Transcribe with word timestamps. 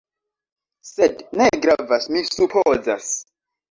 Sed 0.93 1.23
ne 1.43 1.51
gravas, 1.69 2.11
mi 2.17 2.27
supozas. 2.35 3.17